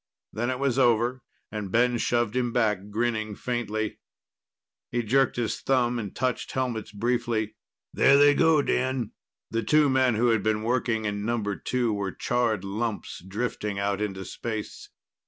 Then 0.33 0.49
it 0.49 0.57
was 0.57 0.79
over, 0.79 1.21
and 1.51 1.71
Ben 1.71 1.99
shoved 1.99 2.35
him 2.35 2.51
back, 2.51 2.89
grinning 2.89 3.35
faintly. 3.35 3.99
He 4.91 5.03
jerked 5.03 5.35
his 5.35 5.61
thumb 5.61 5.99
and 5.99 6.15
touched 6.15 6.51
helmets 6.53 6.91
briefly. 6.91 7.53
"There 7.93 8.17
they 8.17 8.33
go, 8.33 8.63
Dan." 8.63 9.11
The 9.51 9.61
two 9.61 9.89
men 9.91 10.15
who 10.15 10.29
had 10.29 10.41
been 10.41 10.63
working 10.63 11.05
in 11.05 11.23
Number 11.23 11.55
Two 11.55 11.93
were 11.93 12.11
charred 12.13 12.63
lumps, 12.63 13.23
drifting 13.23 13.77
out 13.77 14.01
into 14.01 14.25
space. 14.25 14.89